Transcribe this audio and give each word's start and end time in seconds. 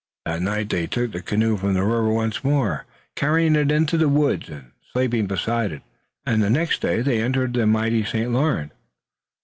That 0.25 0.41
night 0.41 0.69
they 0.71 0.87
took 0.87 1.11
the 1.11 1.21
canoe 1.21 1.57
from 1.57 1.75
the 1.75 1.83
river 1.83 2.09
once 2.11 2.43
more, 2.43 2.85
carrying 3.15 3.55
it 3.55 3.69
into 3.71 3.97
the 3.99 4.09
woods 4.09 4.49
and 4.49 4.71
sleeping 4.91 5.27
beside 5.27 5.71
it, 5.71 5.83
and 6.25 6.41
the 6.41 6.49
next 6.49 6.81
day 6.81 7.03
they 7.03 7.21
entered 7.21 7.53
the 7.53 7.67
mighty 7.67 8.03
St. 8.03 8.31
Lawrence. 8.31 8.73